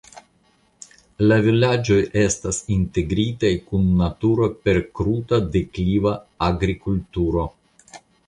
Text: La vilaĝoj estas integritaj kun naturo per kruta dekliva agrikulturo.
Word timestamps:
La 1.31 1.35
vilaĝoj 1.47 1.97
estas 2.21 2.61
integritaj 2.75 3.51
kun 3.67 3.85
naturo 4.01 4.49
per 4.63 4.81
kruta 5.01 5.41
dekliva 5.57 6.15
agrikulturo. 6.49 7.47